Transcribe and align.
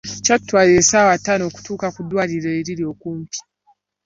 Kyatutwalira 0.23 0.77
essaawa 0.81 1.13
ttaano 1.19 1.43
okutuuka 1.49 1.87
ku 1.95 2.01
ddwaliro 2.05 2.49
eriri 2.59 2.83
okumpi. 2.91 3.37